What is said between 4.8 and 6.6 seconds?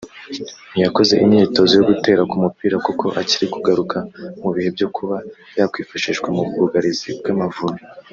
kuba yakwifashishwa mu